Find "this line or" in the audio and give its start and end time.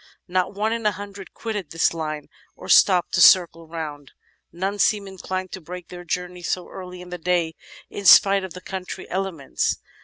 1.69-2.67